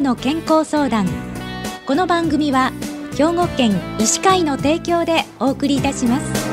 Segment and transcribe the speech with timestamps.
[0.00, 1.06] の健康相談。
[1.86, 2.72] この番組は
[3.16, 6.50] 兵庫県医師会の提供でお送りいたします。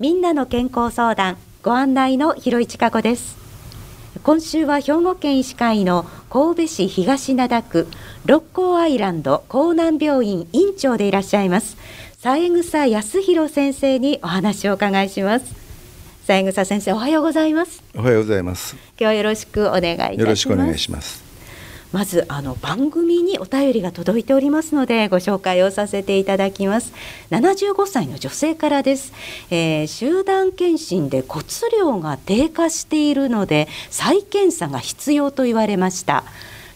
[0.00, 3.36] みんなの健康相談ご案内の広市加子です。
[4.24, 7.88] 今週は兵庫県医師会の神戸市東灘区
[8.26, 11.76] 六甲アイランド江南病院院長でいらっしゃいます。
[12.22, 15.56] 三枝康弘先生にお話をお伺いします。
[16.24, 17.82] 三枝先生おはようございます。
[17.96, 18.76] おはようございます。
[18.76, 20.20] 今日はよろしくお願いいたします。
[20.20, 21.24] よろしくお願いします。
[21.90, 26.92] まずあの番組にお便りが届いておりますのでご紹介をさせていただきます。
[27.32, 29.12] 75歳の女性からです、
[29.50, 31.44] えー、集団検診で骨
[31.76, 36.22] 量が低下しているので再検査が必要と言われました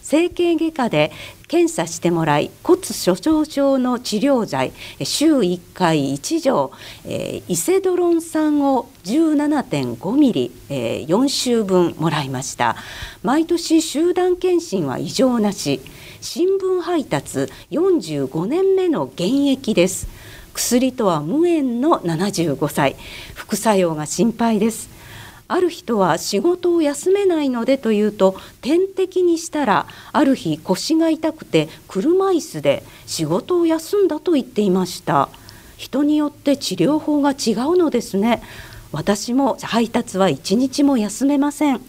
[0.07, 1.11] 整形外科で
[1.49, 4.71] 検査してもらい骨粗しょう症の治療剤
[5.03, 6.71] 週1回1錠、
[7.03, 12.77] えー、イセドロン酸を17.5ミリ、えー、4週分もらいました。
[13.21, 15.81] 毎年集団検診は異常なし。
[16.21, 20.07] 新聞配達45年目の現役です。
[20.53, 22.95] 薬とは無縁の75歳。
[23.35, 24.96] 副作用が心配です。
[25.47, 35.29] ある人は仕事を休めないのでというと点滴にしたらある日腰が痛くて車椅子で仕事を休んだと言っていました。
[35.77, 38.41] 人によって治療法が違うのですね。
[38.91, 41.81] 私も配達は一日も休めません。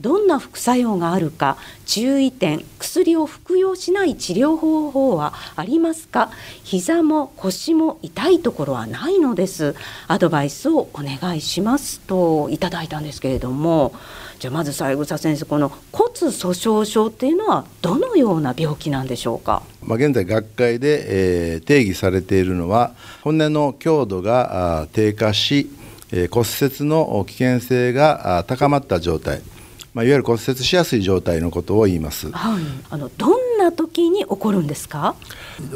[0.00, 6.30] どんな副作用があるか注意点薬を服用しない治療方法はありますか？
[6.64, 9.74] 膝も腰も痛いところはないのです。
[10.08, 13.94] アドバイスをお願いしますといただいたんですけれども。
[14.38, 19.62] じゃあまず三枝先生この骨粗しょう症っていうのはどのような病気なんでしょうか？
[19.82, 25.70] まあ、現在学会で、えー、定義されているのは骨の強度が低下し、
[26.10, 29.42] え、骨折の危険性が高まった状態。
[29.92, 32.30] まあ、いわゆる骨折しやすい状態のことを言います。
[32.30, 35.16] はい、あのどんな時に起こるんですか？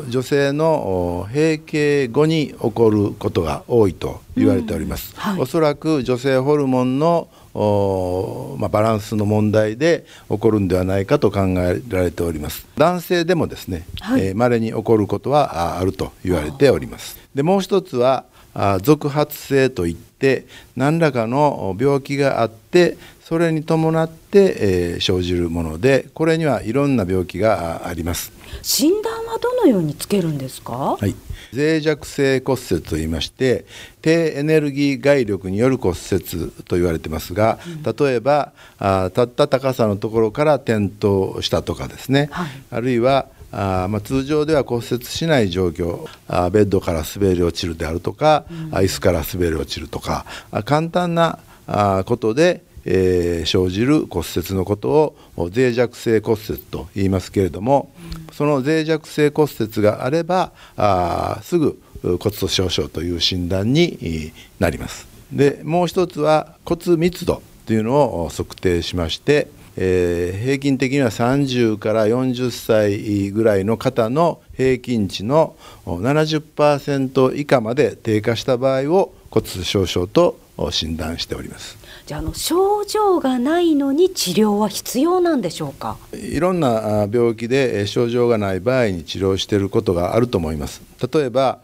[0.09, 5.15] 女性の閉経後に起こることが多いと言われております。
[5.15, 5.21] うん。
[5.21, 12.67] はい、おそらく女性ホルモンのおまあ、バランスの問題で起こるんではないかと考えられております。
[12.77, 17.17] 男性でもですねまれ、はい、えー、に起こることはあると言われております。
[17.35, 18.25] でもう一つは
[18.55, 28.33] あ続発性といって何らかの病気があってそれに伴って、えー、生じるものでこれにはいろんな病気があります。
[28.63, 31.15] 診断はどのようにつけるんですか、はい、
[31.53, 33.65] 脆弱性骨折といいまして
[34.01, 37.59] 低エネルギー外力による骨折と言われてますが、
[37.99, 43.27] 例えばあ立った高さのところから転倒したとかですね、はい、あるいは
[43.57, 46.07] あまあ、通常では骨折しない状況。
[46.27, 57.91] あベッドから滑り落ちるであるとか、うん、椅子から滑り落ちるとかあ簡単なあことでえー、生じる骨折のことを脆弱性骨折と言いますけれども、
[58.33, 65.07] その脆弱性骨折があればあすぐ骨粗しょう症という診断になります。
[65.33, 80.39] でもう一つは骨密度というのを測定しまして、えー、平均的には30から40歳ぐらいの方の平均値の70%以下まで低下した場合を骨粗しょう症と
[80.71, 81.77] 診断しております。
[82.07, 85.97] じゃあの症状がないのに治療は必要なんでしょうか？
[86.13, 91.59] いろんな病気で症状がない場合に治療していることがあると思います例えば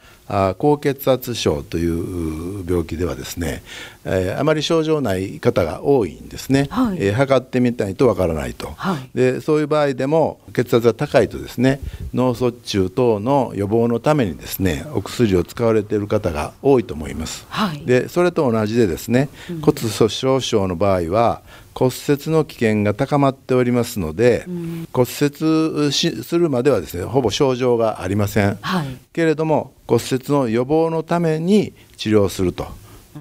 [0.58, 3.62] 高血圧症という病気ではですね、
[4.04, 11.80] えー、あまり症状ない方が多いんですね、はい、えー、測ってみないとわからないと、はい、でそういう場合でも血圧が高いとですね
[12.14, 19.28] 脳卒中等の予防のためにですねお薬を使われている方が多いと思います、はい、でそれと同じでですね、
[19.62, 21.42] 骨粗しょう症の場合は
[21.75, 32.69] 骨折の危険が高まっておりますので、うん、骨折するまではですねほぼ症状がありません、はい、けれども骨折の予防のために治療すると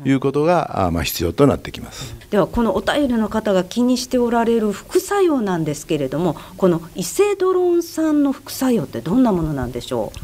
[0.04, 2.16] いうことが、うん、まあ、必要となってきます。
[2.30, 10.20] ではこのお便りの方が気にしておられる副作用なんですけれどもこのイセドロン酸の副作用ってどんなものなんでしょう？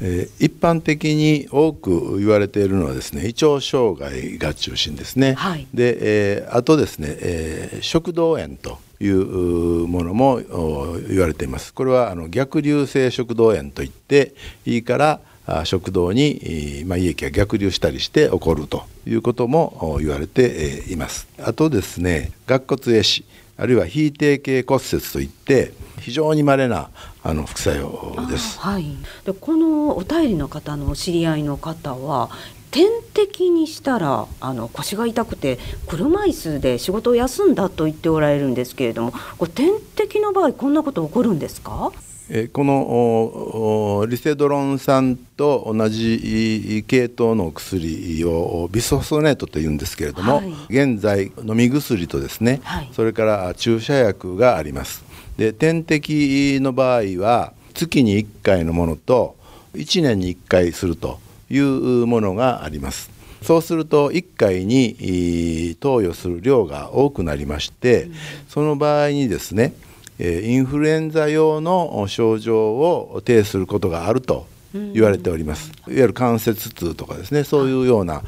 [0.00, 5.98] えー、一般的に多く言われているのはですね胃腸障害が中心ですね、はい、で、
[6.36, 10.40] えー、あとですね、えー、食道炎というものも
[11.08, 11.72] 言われています。
[11.72, 14.34] これはあの逆流性食道炎といって
[14.66, 15.20] 胃から
[15.64, 21.28] 食道に、まあ、胃液が逆流したりして起こるということも言われています。
[21.38, 23.24] あとですね顎骨壊死
[23.56, 26.90] あるいは非定型骨折といって非常に稀な
[27.28, 28.58] あの副作用です。
[28.58, 28.86] はい。
[29.26, 32.30] でこのお便りの方のお知り合いの方は
[32.70, 41.92] 点滴にしたらあの腰が痛くて車椅子で仕事を休んだと言っておられるんですけれどもこれ点滴の場合こんなこと起こるんですか？
[42.52, 55.07] このリセドロン酸と同じ系統の薬をビソソネートというんですけれども、はい、現在飲み薬とですね、はい、それから注射薬があります
[55.38, 59.36] で点滴の場合は月に1回のものと
[59.74, 63.10] 1年に1回するというものがあります。
[63.40, 68.10] そうすると1回に投与する量が多くなりまして、
[68.48, 69.74] その場合にですね
[70.18, 78.22] インフルエンザ用の症状を呈することがあると言われております、いわゆる関節痛とかですねそういうような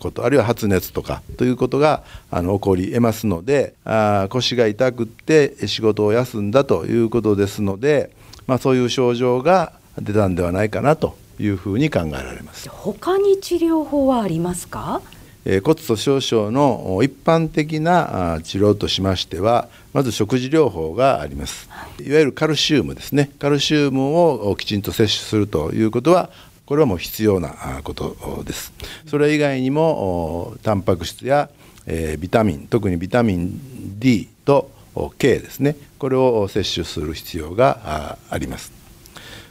[0.00, 8.10] ことあるいは発熱とかということがあの起こりえますのであ腰が痛くって仕事を休んだということですので、
[8.46, 12.68] まあ、そういう症状が出たんではないかなというふうに考えられます。
[12.70, 15.02] 他に治療法はありますか？
[15.04, 15.15] え
[15.62, 21.68] 骨粗しょう症の一般的な治療としましてはまず食事療法があります、
[22.00, 23.30] い、わゆるカルシウムですね。
[23.38, 26.30] カルシウムをきちんと摂取するということは
[26.66, 28.72] これはもう必要なことです。
[29.06, 31.48] それ以外にもタンパク質や、
[31.86, 34.70] えビタミン特にビタミン D と
[35.16, 35.76] K ですね。
[35.98, 38.72] これを摂取する必要があります。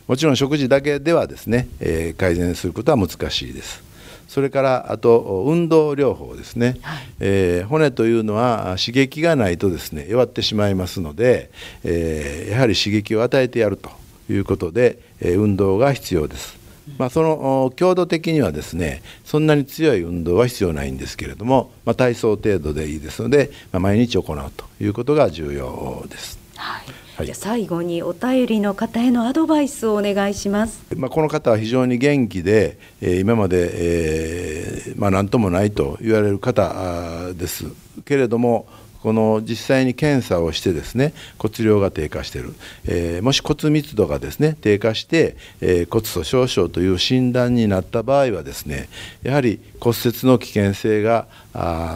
[0.07, 3.81] もちろん食事だけではですね、えー、改善することは難しいです。
[4.27, 11.51] それからあと運動療法ですね、はい、えー、骨というのは刺激がないとですね弱ってしまいますので、
[11.83, 13.89] えー、やはり刺激を与えてやると
[14.30, 16.66] いうことで、えー、運動が必要です。
[17.00, 26.38] まあ、その強度的にはですねそんなに強い運動は必要ないんですけれども、まあ、体操程度でいいですので、まあ、毎日行うということが重要です。
[26.56, 30.83] はいはい、じゃ最後にお便りの方へのアドバイスをお願いします。
[30.97, 37.65] まあ、この方は非常に元気で、えー、今まで、えー、まあ、何ともないと言われる方です。
[38.03, 38.67] けれども
[39.01, 48.89] この実際に検査をしてですね骨量が低下している、えー、もし骨密度がですね低下して、えー、骨粗しょう症という診断になった場合はですね
[49.21, 51.27] やはり骨折の危険性が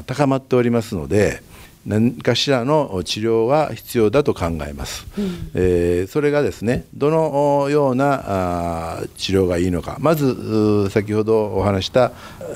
[0.06, 1.42] 高まっておりますので、
[1.86, 9.98] 何かしらの治療は必要だと考えます、うん、えー、それがですねどのようなあ治療がいいのか。
[10.00, 12.12] まず先ほどお話した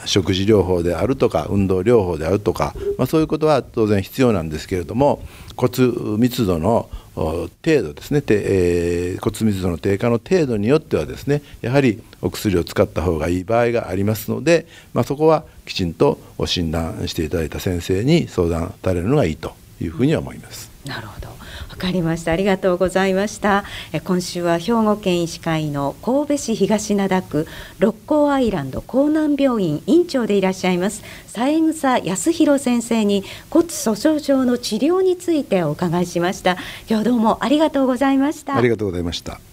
[0.06, 5.22] 食事療法であるとか運動療法であるとか、まあ、そういうことは当然必要なんですけれども
[5.56, 19.63] 骨密度の程度ですね、えー、骨密度の低下の程度によってはですねやはりお薬を使った方がいい場合がありますので、まあ、そこはきちんと診断していただいた先生に相談されるのがいいと。
[19.82, 20.72] いうふうに思います。
[20.86, 21.28] なるほど。
[21.28, 22.32] わかりました。
[22.32, 23.64] ありがとうございました。
[23.92, 27.48] え今週は兵庫県医師会の神戸市東灘区
[27.80, 36.58] 六甲アイランド江南病院院長でいらっしゃいます三枝康弘先生に骨粗鬆症の治療についてお伺いしました。
[36.90, 38.56] 今日どうもありがとうございました。
[38.56, 39.53] ありがとうございました